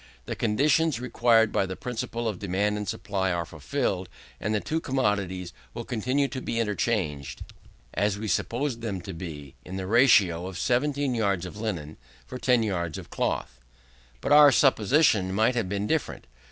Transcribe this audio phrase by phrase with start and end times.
[0.25, 4.79] The conditions required by the principle of demand and supply are fulfilled, and the two
[4.79, 7.43] commodities will continue to be interchanged,
[7.93, 12.39] as we supposed them to be, in the ratio of 17 yards of linen for
[12.39, 13.61] 10 yards of cloth.
[14.21, 16.25] But our supposition might have been different.